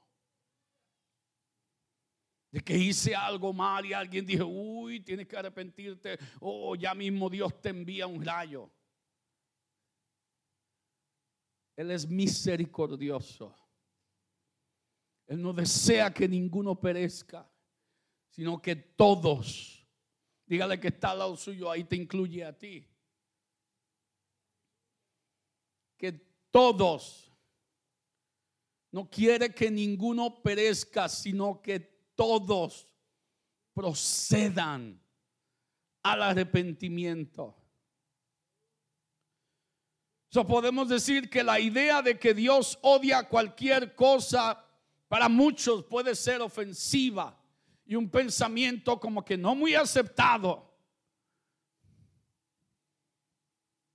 [2.50, 6.18] De que hice algo mal y alguien dijo, uy, tienes que arrepentirte.
[6.40, 8.70] Oh, ya mismo Dios te envía un rayo.
[11.74, 13.61] Él es misericordioso.
[15.32, 17.50] Él no desea que ninguno perezca,
[18.28, 19.88] sino que todos,
[20.44, 22.86] dígale que está al lado suyo, ahí te incluye a ti.
[25.96, 26.12] Que
[26.50, 27.32] todos,
[28.90, 31.80] no quiere que ninguno perezca, sino que
[32.14, 32.86] todos
[33.72, 35.02] procedan
[36.02, 37.56] al arrepentimiento.
[40.28, 44.62] So podemos decir que la idea de que Dios odia cualquier cosa
[45.12, 47.38] para muchos puede ser ofensiva
[47.84, 50.74] y un pensamiento como que no muy aceptado.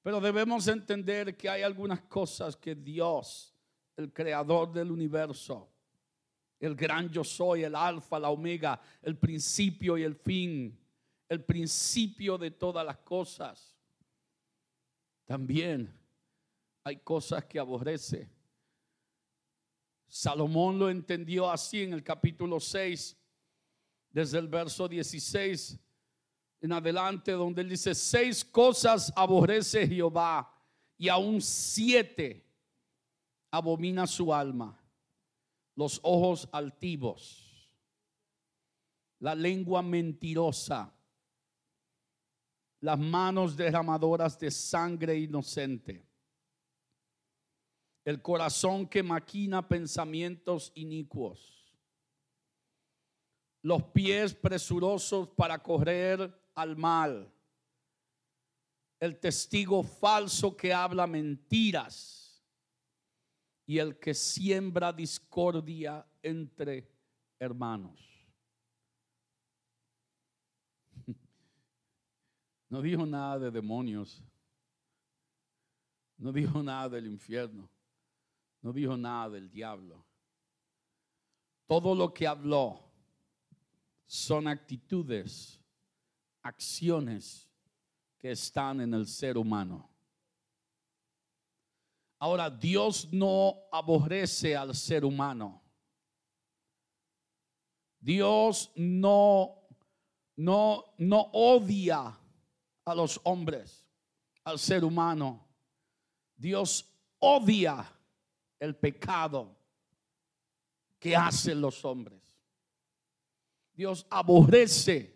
[0.03, 3.51] Pero debemos entender que hay algunas cosas que Dios,
[3.95, 5.73] el creador del universo,
[6.59, 10.79] el gran yo soy, el alfa, la omega, el principio y el fin,
[11.27, 13.75] el principio de todas las cosas,
[15.25, 15.99] también
[16.83, 18.36] hay cosas que aborrece.
[20.07, 23.17] Salomón lo entendió así en el capítulo 6,
[24.09, 25.79] desde el verso 16
[26.61, 30.51] en adelante, donde él dice, seis cosas aborrece Jehová
[30.97, 32.45] y aún siete
[33.51, 34.79] abomina su alma.
[35.75, 37.69] Los ojos altivos,
[39.19, 40.91] la lengua mentirosa,
[42.79, 46.06] las manos derramadoras de sangre inocente
[48.07, 51.75] el corazón que maquina pensamientos inicuos,
[53.61, 57.29] los pies presurosos para correr al mal,
[59.01, 62.41] el testigo falso que habla mentiras
[63.65, 66.89] y el que siembra discordia entre
[67.37, 67.99] hermanos.
[72.69, 74.23] No dijo nada de demonios.
[76.17, 77.69] No dijo nada del infierno.
[78.61, 80.05] No dijo nada del diablo.
[81.67, 82.87] Todo lo que habló
[84.05, 85.61] son actitudes,
[86.41, 87.49] acciones
[88.17, 89.89] que están en el ser humano.
[92.19, 95.61] Ahora, Dios no aborrece al ser humano.
[97.99, 99.67] Dios no,
[100.35, 102.17] no, no odia
[102.85, 103.85] a los hombres,
[104.43, 105.45] al ser humano.
[106.35, 106.89] Dios
[107.19, 107.96] odia
[108.59, 109.55] el pecado
[110.99, 112.21] que hacen los hombres.
[113.73, 115.15] Dios aborrece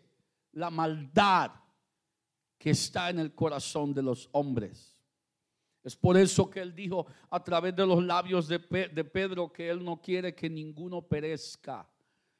[0.53, 1.51] la maldad
[2.57, 4.95] que está en el corazón de los hombres.
[5.83, 9.83] Es por eso que él dijo a través de los labios de, Pedro que él
[9.83, 11.89] no quiere que ninguno perezca,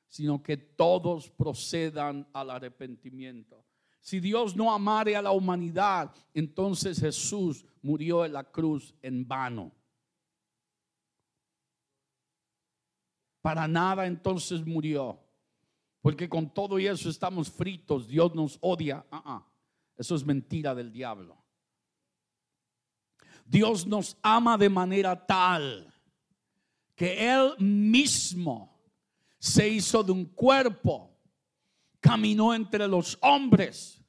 [0.07, 3.65] sino que todos procedan al arrepentimiento.
[3.99, 9.71] Si Dios no amare a la humanidad, entonces Jesús murió en la cruz en vano.
[13.41, 15.19] Para nada entonces murió.
[16.01, 18.07] Porque con todo y eso estamos fritos.
[18.07, 19.05] Dios nos odia.
[19.11, 19.45] Ah.
[19.97, 21.37] Eso es mentira del diablo.
[23.45, 25.93] Dios nos ama de manera tal
[26.95, 28.79] que Él mismo
[29.39, 31.17] se hizo de un cuerpo,
[31.99, 33.99] caminó entre los hombres,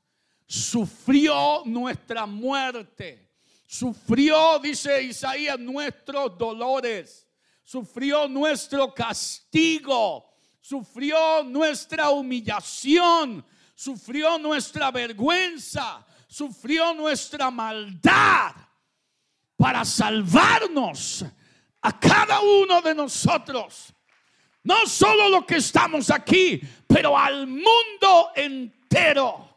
[0.47, 3.35] sufrió nuestra muerte,
[3.67, 7.27] sufrió, dice Isaías, nuestros dolores,
[7.63, 13.45] sufrió nuestro castigo, sufrió nuestra humillación,
[13.75, 18.53] sufrió nuestra vergüenza, sufrió nuestra maldad
[19.57, 21.25] para salvarnos
[21.81, 23.93] a cada uno de nosotros.
[24.65, 29.57] No solo lo que estamos aquí, pero al mundo entero.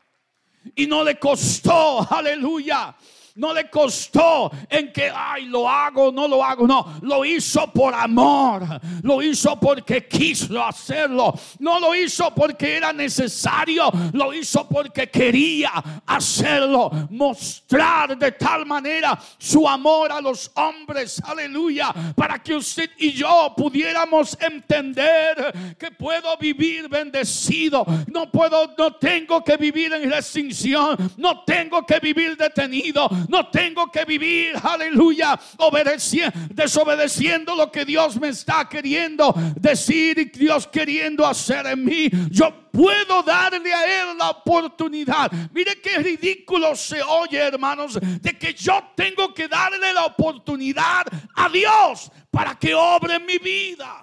[0.75, 2.95] Y no le costó, aleluya,
[3.35, 6.65] no le costó en que, ay, lo hago, no lo hago.
[6.65, 8.63] No, lo hizo por amor.
[9.03, 11.33] Lo hizo porque quiso hacerlo.
[11.59, 13.91] No lo hizo porque era necesario.
[14.13, 15.71] Lo hizo porque quería
[16.05, 16.89] hacerlo.
[17.09, 21.21] Mostrar de tal manera su amor a los hombres.
[21.25, 21.93] Aleluya.
[22.15, 27.85] Para que usted y yo pudiéramos entender que puedo vivir bendecido.
[28.07, 31.11] No puedo, no tengo que vivir en restricción.
[31.17, 38.19] No tengo que vivir detenido no tengo que vivir, aleluya, obedeciendo, desobedeciendo lo que Dios
[38.19, 42.09] me está queriendo decir y Dios queriendo hacer en mí.
[42.29, 45.31] Yo puedo darle a Él la oportunidad.
[45.51, 51.49] Mire qué ridículo se oye, hermanos, de que yo tengo que darle la oportunidad a
[51.49, 54.01] Dios para que obre en mi vida.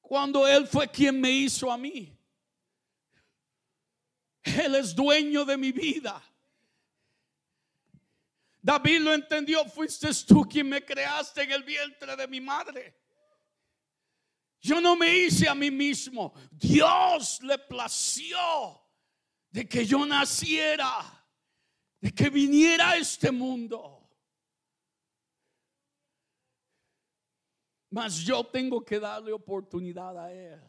[0.00, 2.13] Cuando Él fue quien me hizo a mí.
[4.44, 6.22] Él es dueño de mi vida.
[8.60, 12.96] David lo entendió, fuiste tú quien me creaste en el vientre de mi madre.
[14.60, 16.32] Yo no me hice a mí mismo.
[16.50, 18.80] Dios le plació
[19.50, 21.26] de que yo naciera,
[22.00, 24.10] de que viniera a este mundo.
[27.90, 30.60] Mas yo tengo que darle oportunidad a Él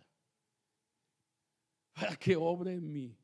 [1.94, 3.18] para que obre en mí.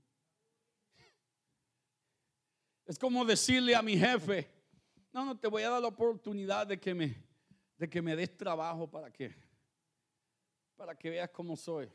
[2.92, 4.52] Es como decirle a mi jefe,
[5.14, 7.16] no, no, te voy a dar la oportunidad de que me,
[7.78, 9.34] de que me des trabajo para que,
[10.76, 11.90] para que veas cómo soy.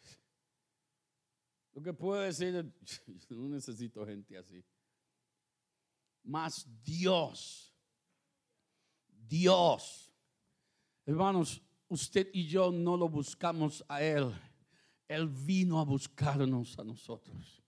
[1.75, 2.55] Lo que puedo decir,
[3.29, 4.65] no necesito gente así.
[6.23, 7.77] Mas Dios,
[9.07, 10.11] Dios,
[11.05, 14.35] hermanos, usted y yo no lo buscamos a Él.
[15.09, 17.66] Él vino a buscarnos a nosotros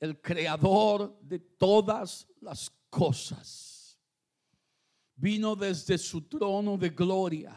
[0.00, 3.98] el creador de todas las cosas,
[5.14, 7.56] vino desde su trono de gloria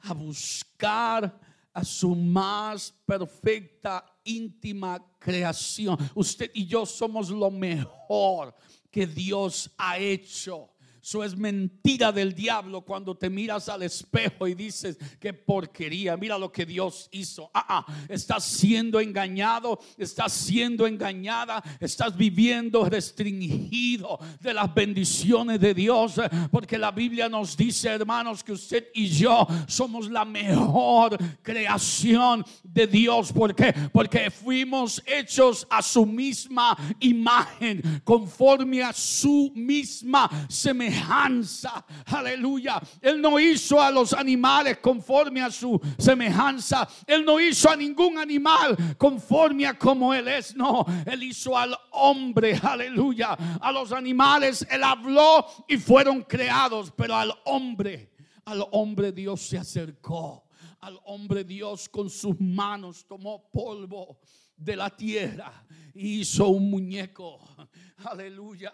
[0.00, 1.40] a buscar
[1.72, 5.98] a su más perfecta, íntima creación.
[6.14, 8.54] Usted y yo somos lo mejor
[8.90, 10.73] que Dios ha hecho.
[11.04, 16.16] Eso es mentira del diablo cuando te miras al espejo y dices que porquería.
[16.16, 17.50] Mira lo que Dios hizo.
[17.52, 25.74] Ah, ah, estás siendo engañado, estás siendo engañada, estás viviendo restringido de las bendiciones de
[25.74, 26.14] Dios.
[26.50, 32.86] Porque la Biblia nos dice, hermanos, que usted y yo somos la mejor creación de
[32.86, 33.30] Dios.
[33.30, 33.74] ¿Por qué?
[33.92, 41.84] Porque fuimos hechos a su misma imagen, conforme a su misma semejanza semejanza.
[42.06, 42.80] Aleluya.
[43.00, 46.88] Él no hizo a los animales conforme a su semejanza.
[47.06, 50.54] Él no hizo a ningún animal conforme a como Él es.
[50.54, 52.58] No, Él hizo al hombre.
[52.62, 53.32] Aleluya.
[53.60, 56.92] A los animales Él habló y fueron creados.
[56.96, 58.12] Pero al hombre,
[58.44, 60.44] al hombre Dios se acercó.
[60.80, 64.18] Al hombre Dios con sus manos tomó polvo
[64.56, 65.64] de la tierra
[65.94, 67.40] y hizo un muñeco.
[67.96, 68.72] Aleluya.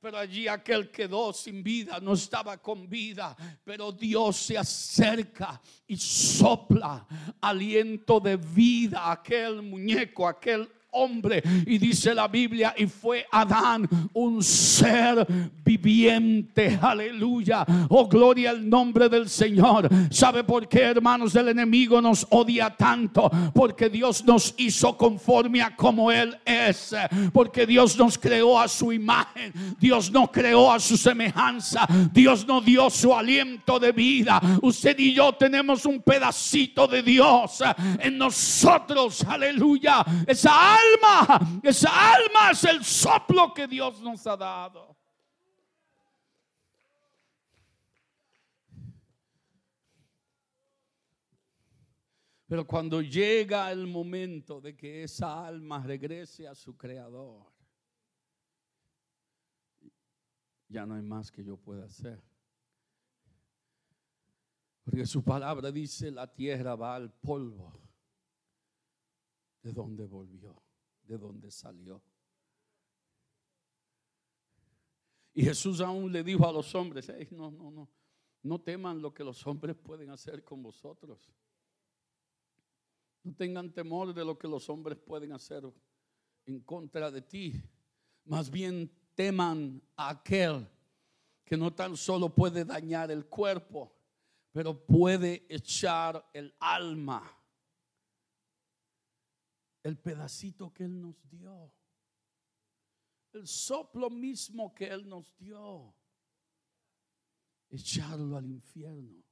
[0.00, 3.36] Pero allí aquel quedó sin vida, no estaba con vida.
[3.64, 7.06] Pero Dios se acerca y sopla
[7.40, 11.42] aliento de vida a aquel muñeco, aquel hombre.
[11.66, 15.26] Y dice la Biblia, y fue Adán un ser
[15.64, 16.78] viviente.
[16.80, 17.64] Aleluya.
[17.88, 19.88] Oh, gloria al nombre del Señor.
[20.10, 21.34] ¿Sabe por qué, hermanos?
[21.34, 23.30] El enemigo nos odia tanto.
[23.54, 26.94] Porque Dios nos hizo conforme a como Él es.
[27.32, 29.52] Porque Dios nos creó a su imagen.
[29.78, 31.86] Dios nos creó a su semejanza.
[32.12, 34.40] Dios nos dio su aliento de vida.
[34.62, 37.62] Usted y yo tenemos un pedacito de Dios
[37.98, 39.24] en nosotros.
[39.24, 40.04] Aleluya.
[40.26, 40.52] Esa
[41.62, 44.96] esa alma es el soplo que Dios nos ha dado.
[52.46, 57.50] Pero cuando llega el momento de que esa alma regrese a su creador,
[60.68, 62.22] ya no hay más que yo pueda hacer.
[64.84, 67.72] Porque su palabra dice, la tierra va al polvo
[69.62, 70.62] de donde volvió
[71.04, 72.02] de donde salió.
[75.34, 77.90] Y Jesús aún le dijo a los hombres, no, no, no,
[78.42, 81.30] no teman lo que los hombres pueden hacer con vosotros.
[83.22, 85.64] No tengan temor de lo que los hombres pueden hacer
[86.44, 87.62] en contra de ti.
[88.24, 90.68] Más bien teman a aquel
[91.44, 93.94] que no tan solo puede dañar el cuerpo,
[94.52, 97.41] pero puede echar el alma
[99.82, 101.72] el pedacito que Él nos dio,
[103.32, 105.94] el soplo mismo que Él nos dio,
[107.70, 109.22] echarlo al infierno.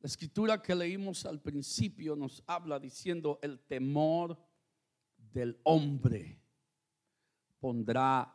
[0.00, 4.38] La escritura que leímos al principio nos habla diciendo el temor
[5.18, 6.40] del hombre
[7.58, 8.34] pondrá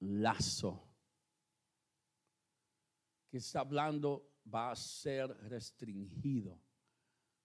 [0.00, 0.82] lazo.
[3.28, 6.58] Que está hablando va a ser restringido,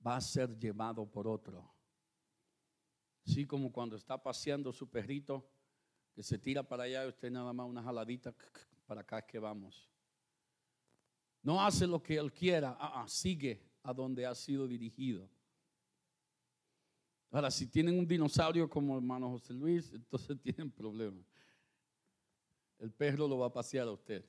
[0.06, 1.70] va a ser llevado por otro.
[3.26, 5.48] Así como cuando está paseando su perrito,
[6.14, 8.34] que se tira para allá y usted nada más una jaladita,
[8.86, 9.90] para acá que vamos.
[11.42, 15.30] No hace lo que él quiera, ah, ah, sigue a donde ha sido dirigido.
[17.32, 21.24] Ahora, si tienen un dinosaurio como hermano José Luis, entonces tienen problemas.
[22.80, 24.26] El perro lo va a pasear a usted.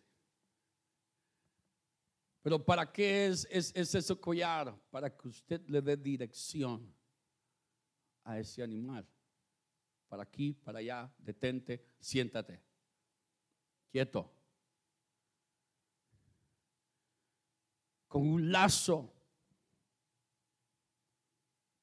[2.42, 4.74] Pero ¿para qué es, es, ese collar?
[4.90, 6.94] Para que usted le dé dirección
[8.24, 9.06] a ese animal.
[10.08, 12.62] Para aquí, para allá, detente, siéntate.
[13.90, 14.32] Quieto.
[18.08, 19.12] Con un lazo.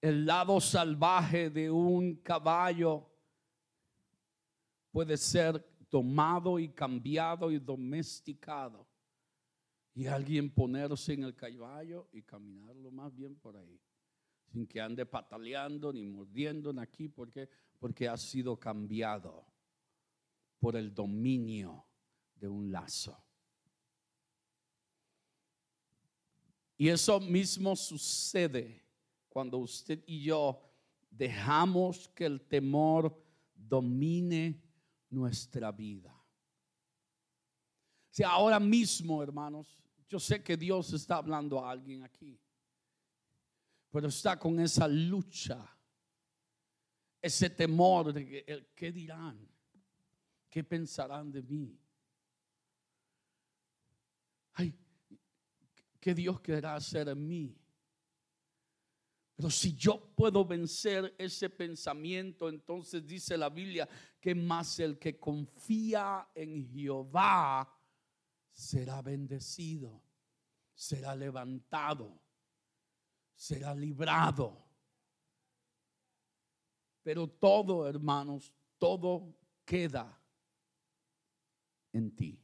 [0.01, 3.07] El lado salvaje de un caballo
[4.91, 8.86] puede ser tomado y cambiado y domesticado
[9.97, 13.81] y alguien ponerse en el caballo y caminarlo más bien por ahí,
[14.45, 19.43] sin que ande pataleando ni mordiendo en aquí, porque porque ha sido cambiado
[20.59, 21.83] por el dominio
[22.35, 23.17] de un lazo.
[26.77, 28.85] Y eso mismo sucede
[29.29, 30.61] cuando usted y yo
[31.09, 33.19] dejamos que el temor
[33.55, 34.61] domine
[35.09, 36.13] nuestra vida.
[38.23, 42.39] Ahora mismo, hermanos, yo sé que Dios está hablando a alguien aquí,
[43.89, 45.77] pero está con esa lucha,
[47.21, 49.47] ese temor de que, ¿qué dirán?
[50.49, 51.77] ¿Qué pensarán de mí?
[54.53, 54.73] Ay,
[55.99, 57.57] ¿qué Dios querrá hacer en mí?
[59.35, 63.87] Pero si yo puedo vencer ese pensamiento, entonces dice la Biblia
[64.19, 67.76] que más el que confía en Jehová
[68.57, 70.01] será bendecido,
[70.73, 72.19] será levantado,
[73.35, 74.65] será librado.
[77.03, 80.19] Pero todo, hermanos, todo queda
[81.93, 82.43] en ti.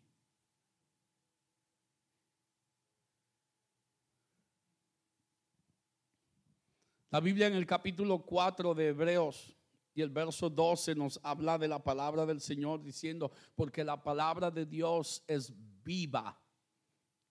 [7.10, 9.56] La Biblia en el capítulo 4 de Hebreos
[9.94, 14.50] Y el verso 12 nos habla de la palabra del Señor diciendo, porque la palabra
[14.50, 15.54] de Dios es
[15.84, 16.40] viva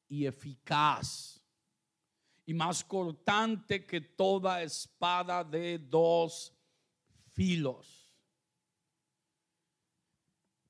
[0.09, 1.43] y eficaz
[2.45, 6.53] y más cortante que toda espada de dos
[7.33, 8.11] filos.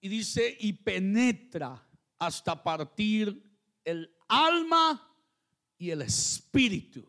[0.01, 1.81] Y dice, y penetra
[2.19, 3.43] hasta partir
[3.85, 5.17] el alma
[5.79, 7.07] y el espíritu.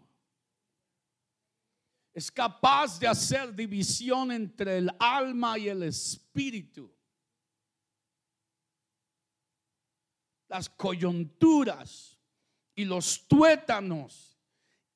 [2.13, 6.91] Es capaz de hacer división entre el alma y el espíritu.
[10.54, 12.16] Las coyunturas
[12.76, 14.39] y los tuétanos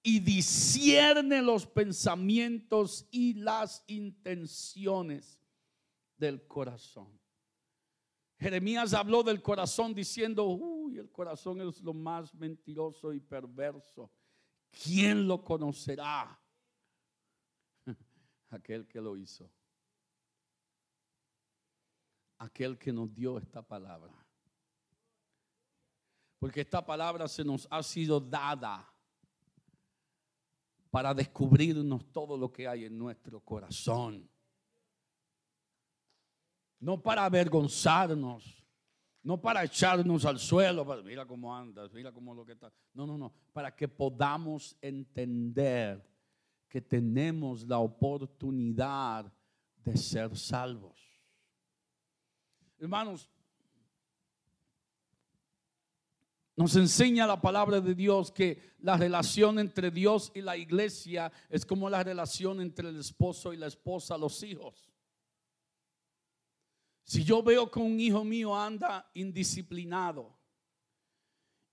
[0.04, 5.42] y discierne los pensamientos y las intenciones
[6.16, 7.20] del corazón.
[8.38, 14.12] Jeremías habló del corazón diciendo, uy, el corazón es lo más mentiroso y perverso.
[14.70, 16.40] ¿Quién lo conocerá?
[18.50, 19.52] Aquel que lo hizo.
[22.38, 24.27] Aquel que nos dio esta palabra.
[26.40, 28.88] Porque esta palabra se nos ha sido dada
[30.92, 34.30] para descubrirnos todo lo que hay en nuestro corazón
[36.80, 38.64] no para avergonzarnos,
[39.24, 42.72] no para echarnos al suelo, mira cómo andas, mira cómo lo que está.
[42.94, 46.06] No, no, no, para que podamos entender
[46.70, 49.32] que tenemos la oportunidad
[49.84, 50.98] de ser salvos.
[52.78, 53.30] Hermanos,
[56.58, 61.64] nos enseña la palabra de Dios que la relación entre Dios y la iglesia es
[61.64, 64.92] como la relación entre el esposo y la esposa, los hijos.
[67.04, 70.36] Si yo veo que un hijo mío anda indisciplinado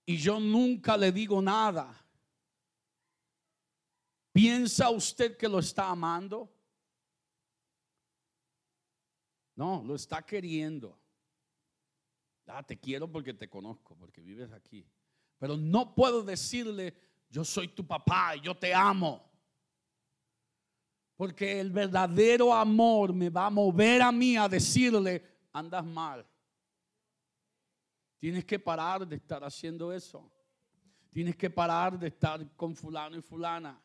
[0.05, 2.05] y yo nunca le digo nada,
[4.31, 6.53] ¿piensa usted que lo está amando?
[9.55, 10.95] No, lo está queriendo.
[12.47, 14.87] Ah, te quiero porque te conozco, porque vives aquí.
[15.37, 16.95] Pero no puedo decirle,
[17.29, 19.29] yo soy tu papá yo te amo.
[21.15, 25.23] Porque el verdadero amor me va a mover a mí a decirle,
[25.53, 26.25] andas mal.
[28.19, 30.31] Tienes que parar de estar haciendo eso.
[31.11, 33.81] Tienes que parar de estar con fulano y fulana.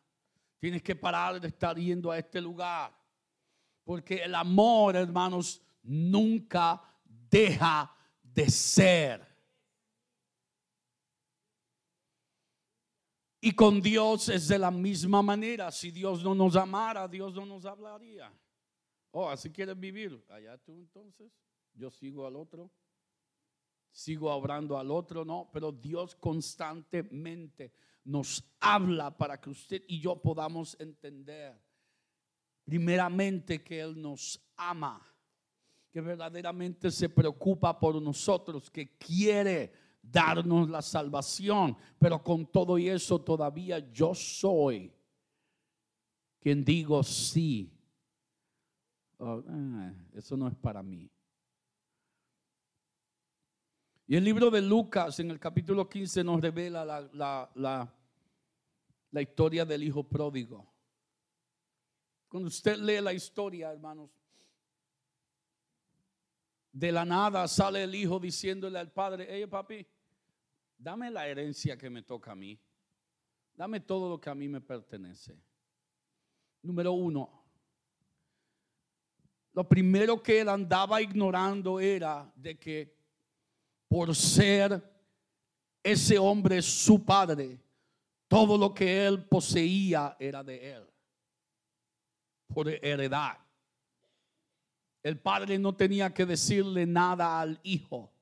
[0.59, 2.93] Tienes que parar de estar yendo a este lugar.
[3.85, 7.95] Porque el amor, hermanos, nunca deja
[8.35, 9.27] de ser.
[13.41, 15.73] Y con Dios es de la misma manera.
[15.73, 18.33] Si Dios no nos amara, Dios no nos hablaría.
[19.13, 20.23] Oh, así quieres vivir.
[20.29, 21.33] Allá tú entonces.
[21.73, 22.71] Yo sigo al otro.
[23.91, 25.51] Sigo obrando al otro, no.
[25.53, 27.73] Pero Dios constantemente
[28.05, 31.59] nos habla para que usted y yo podamos entender.
[32.65, 35.10] Primeramente que Él nos ama.
[35.93, 38.71] Que verdaderamente se preocupa por nosotros.
[38.71, 39.73] Que quiere
[40.03, 41.77] darnos la salvación.
[41.99, 44.93] Pero con todo y eso todavía yo soy
[46.41, 47.71] quien digo sí.
[49.19, 51.11] Oh, eh, eso no es para mí.
[54.07, 57.93] Y el libro de Lucas en el capítulo 15 nos revela la,
[59.11, 60.67] la historia del hijo pródigo.
[62.29, 64.11] Cuando usted lee la historia, hermanos,
[66.73, 69.87] de la nada sale el hijo diciéndole al padre, hey papi,
[70.79, 72.59] dame la herencia que me toca a mí.
[73.55, 75.39] Dame todo lo que a mí me pertenece.
[76.63, 77.41] Número uno,
[79.53, 82.97] lo primero que él andaba ignorando era de que
[83.89, 84.83] por ser
[85.83, 87.59] ese hombre su padre,
[88.29, 90.89] todo lo que él poseía era de él,
[92.47, 93.37] por heredad.
[95.03, 98.13] El padre no tenía que decirle nada al hijo,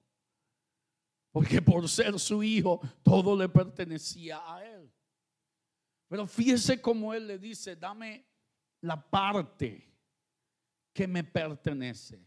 [1.32, 4.92] porque por ser su hijo, todo le pertenecía a él.
[6.08, 8.24] Pero fíjese cómo él le dice, dame
[8.80, 9.88] la parte
[10.92, 12.24] que me pertenece.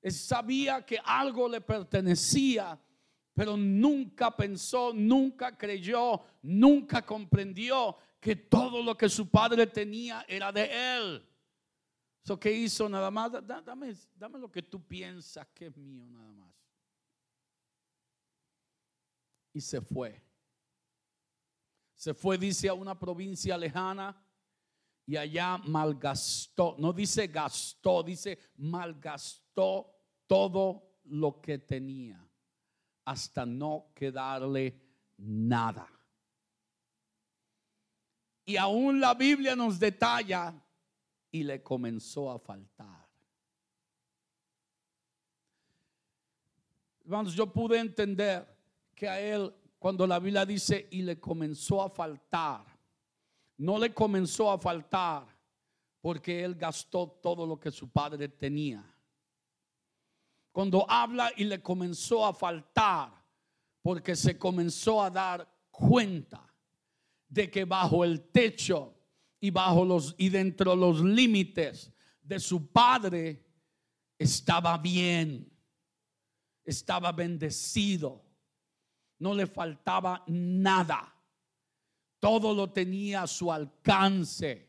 [0.00, 2.78] Él sabía que algo le pertenecía,
[3.32, 10.52] pero nunca pensó, nunca creyó, nunca comprendió que todo lo que su padre tenía era
[10.52, 11.26] de él.
[12.24, 16.32] Eso que hizo nada más, dame, dame lo que tú piensas que es mío nada
[16.32, 16.54] más.
[19.52, 20.24] Y se fue.
[21.94, 24.18] Se fue, dice, a una provincia lejana
[25.04, 29.94] y allá malgastó, no dice gastó, dice malgastó
[30.26, 32.26] todo lo que tenía
[33.04, 34.80] hasta no quedarle
[35.18, 35.86] nada.
[38.46, 40.63] Y aún la Biblia nos detalla
[41.34, 43.08] y le comenzó a faltar.
[47.04, 48.46] Hermanos, yo pude entender
[48.94, 52.64] que a él, cuando la Biblia dice y le comenzó a faltar,
[53.56, 55.26] no le comenzó a faltar
[56.00, 58.88] porque él gastó todo lo que su padre tenía.
[60.52, 63.12] Cuando habla y le comenzó a faltar,
[63.82, 66.48] porque se comenzó a dar cuenta
[67.28, 68.93] de que bajo el techo
[69.44, 71.92] y bajo los y dentro de los límites
[72.22, 73.44] de su padre
[74.18, 75.52] estaba bien.
[76.64, 78.24] Estaba bendecido.
[79.18, 81.14] No le faltaba nada.
[82.18, 84.66] Todo lo tenía a su alcance.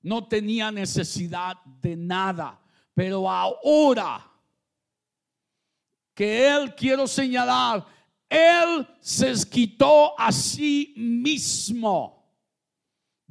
[0.00, 2.60] No tenía necesidad de nada.
[2.94, 4.28] Pero ahora
[6.12, 7.86] que él, quiero señalar,
[8.28, 12.21] él se quitó a sí mismo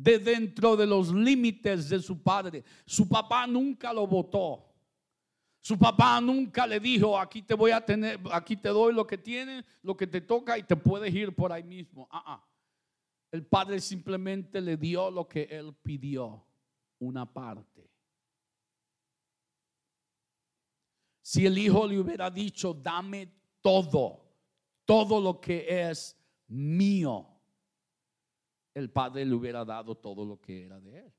[0.02, 2.64] de dentro de los límites de su padre.
[2.86, 4.68] Su papá nunca lo votó.
[5.60, 9.20] Su papá nunca le dijo, aquí te voy a tener, aquí te doy lo que
[9.20, 12.08] tienes, lo que te toca y te puedes ir por ahí mismo.
[12.10, 12.48] Ah, ah.
[13.32, 16.44] El padre simplemente le dio lo que él pidió,
[17.00, 17.88] una parte.
[21.22, 23.32] Si el hijo le hubiera dicho, dame
[23.62, 24.20] todo,
[24.84, 27.28] todo lo que es mío,
[28.74, 31.14] el padre le hubiera dado todo lo que era de él.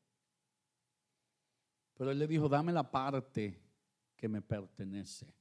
[1.95, 3.61] Pero él le dijo, dame la parte
[4.17, 5.33] que me pertenece.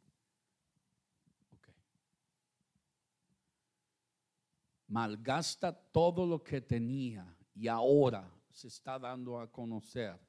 [4.87, 10.19] Malgasta todo lo que tenía y ahora se está dando a conocer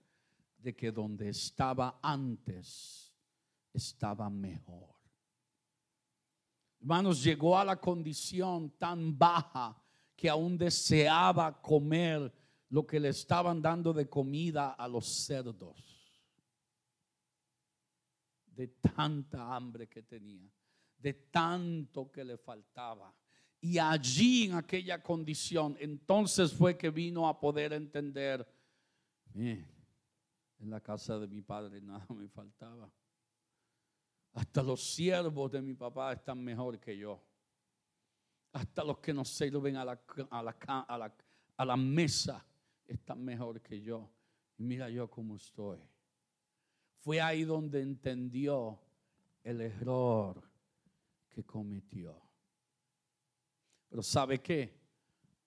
[0.57, 3.12] de que donde estaba antes
[3.72, 4.95] estaba mejor.
[6.80, 9.82] Hermanos, llegó a la condición tan baja
[10.17, 12.33] que aún deseaba comer
[12.69, 15.77] lo que le estaban dando de comida a los cerdos.
[18.47, 20.51] De tanta hambre que tenía,
[20.99, 23.15] de tanto que le faltaba.
[23.61, 28.47] Y allí en aquella condición, entonces fue que vino a poder entender,
[29.35, 29.67] en
[30.59, 32.91] la casa de mi padre nada me faltaba.
[34.33, 37.23] Hasta los siervos de mi papá están mejor que yo.
[38.53, 40.00] Hasta los que no sirven a la,
[40.30, 41.14] a la, a la,
[41.57, 42.44] a la mesa
[42.86, 44.11] están mejor que yo.
[44.59, 45.78] Mira yo cómo estoy.
[47.00, 48.78] Fue ahí donde entendió
[49.42, 50.42] el error
[51.28, 52.20] que cometió.
[53.88, 54.80] Pero ¿sabe qué?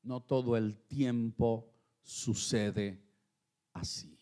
[0.03, 3.01] No todo el tiempo sucede
[3.73, 4.19] así.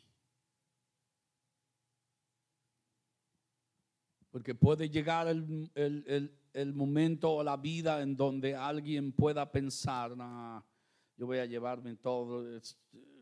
[4.32, 6.40] Porque puede llegar el,
[6.74, 10.16] momento o la vida en donde alguien pueda pensar,
[11.18, 12.46] yo voy a llevarme todo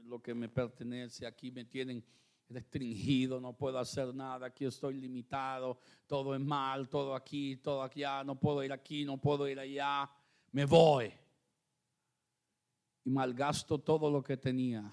[0.06, 2.04] lo que me pertenece, aquí me tienen
[2.50, 8.24] restringido, no puedo hacer nada, aquí estoy limitado, todo es mal, todo aquí, todo allá,
[8.24, 10.10] no puedo ir aquí, no puedo ir allá,
[10.52, 11.14] me voy.
[13.06, 14.92] Y malgasto todo lo que tenía.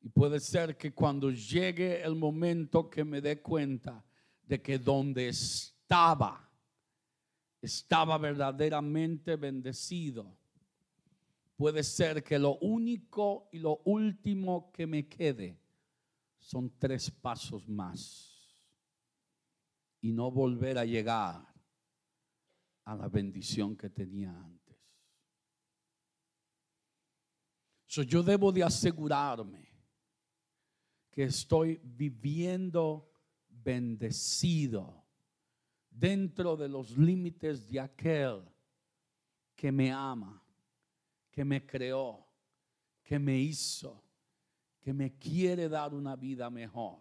[0.00, 4.04] Y puede ser que cuando llegue el momento que me dé cuenta,
[4.42, 5.32] de que donde
[5.92, 6.50] estaba,
[7.60, 10.38] estaba verdaderamente bendecido.
[11.54, 15.60] Puede ser que lo único y lo último que me quede
[16.38, 18.56] son tres pasos más
[20.00, 21.46] y no volver a llegar
[22.84, 24.62] a la bendición que tenía antes.
[28.06, 29.68] yo debo de asegurarme
[31.10, 33.12] que estoy viviendo
[33.50, 35.01] bendecido
[35.92, 38.42] dentro de los límites de aquel
[39.54, 40.42] que me ama,
[41.30, 42.26] que me creó,
[43.02, 44.02] que me hizo,
[44.80, 46.98] que me quiere dar una vida mejor.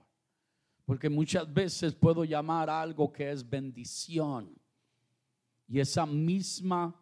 [0.85, 4.53] Porque muchas veces puedo llamar algo que es bendición.
[5.67, 6.93] Y esa misma,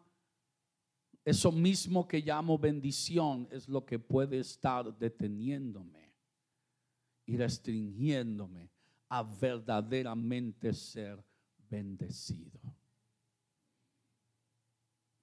[1.26, 6.14] eso mismo que llamo bendición es lo que puede estar deteniéndome
[7.26, 8.70] y restringiéndome
[9.10, 11.24] a verdaderamente ser
[11.70, 12.59] bendecido.